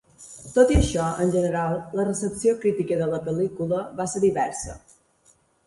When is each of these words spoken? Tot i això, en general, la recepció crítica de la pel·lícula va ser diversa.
Tot 0.53 0.71
i 0.75 0.77
això, 0.79 1.09
en 1.25 1.33
general, 1.35 1.75
la 1.99 2.07
recepció 2.09 2.55
crítica 2.65 2.99
de 3.03 3.11
la 3.13 3.21
pel·lícula 3.29 3.85
va 4.03 4.11
ser 4.17 4.25
diversa. 4.27 4.79